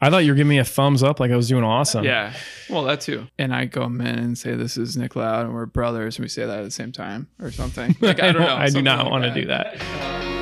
[0.00, 2.04] I thought you were giving me a thumbs up like I was doing awesome.
[2.04, 2.34] Yeah.
[2.68, 3.28] Well, that too.
[3.38, 6.16] And I come in and say, This is Nick Loud and we're brothers.
[6.16, 7.96] And we say that at the same time or something.
[8.00, 8.56] Like, I don't know.
[8.56, 10.32] I do not like want to do that.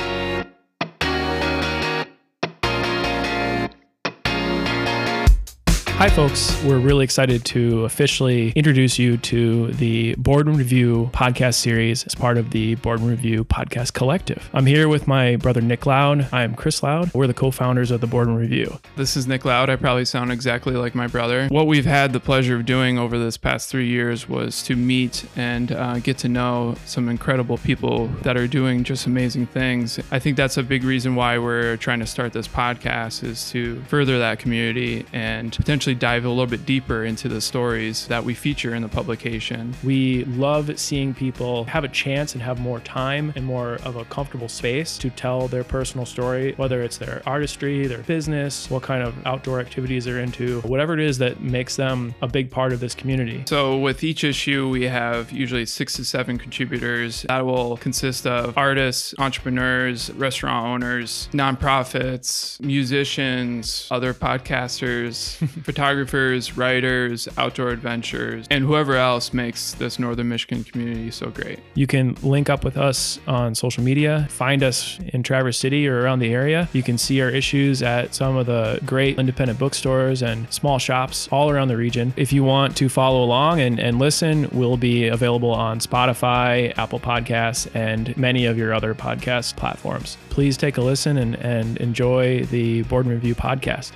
[5.97, 6.61] Hi, folks.
[6.65, 12.37] We're really excited to officially introduce you to the Boardman Review podcast series as part
[12.37, 14.51] of the Boardman Review podcast collective.
[14.53, 16.29] I'm here with my brother Nick Loud.
[16.33, 17.15] I am Chris Loud.
[17.15, 18.77] We're the co founders of the Boardman Review.
[18.97, 19.71] This is Nick Loud.
[19.71, 21.47] I probably sound exactly like my brother.
[21.47, 25.25] What we've had the pleasure of doing over this past three years was to meet
[25.37, 30.01] and uh, get to know some incredible people that are doing just amazing things.
[30.11, 33.81] I think that's a big reason why we're trying to start this podcast is to
[33.85, 38.35] further that community and potentially dive a little bit deeper into the stories that we
[38.35, 39.75] feature in the publication.
[39.83, 44.05] We love seeing people have a chance and have more time and more of a
[44.07, 49.03] comfortable space to tell their personal story, whether it's their artistry, their business, what kind
[49.03, 52.81] of outdoor activities they're into, whatever it is that makes them a big part of
[52.81, 53.45] this community.
[53.47, 57.23] So, with each issue, we have usually six to seven contributors.
[57.29, 65.39] That will consist of artists, entrepreneurs, restaurant owners, nonprofits, musicians, other podcasters,
[65.75, 71.59] photographers, writers, outdoor adventures, and whoever else makes this Northern Michigan community so great.
[71.75, 76.01] You can link up with us on social media, find us in Traverse City or
[76.01, 76.69] around the area.
[76.73, 81.29] You can see our issues at some of the great independent bookstores and small shops
[81.33, 82.15] all around the region.
[82.17, 87.01] If you want to follow along and, and listen, we'll be available on Spotify, Apple
[87.01, 90.19] Podcasts, and many of your other podcast platforms.
[90.31, 93.91] Please take a listen and, and enjoy the Boardman Review podcast.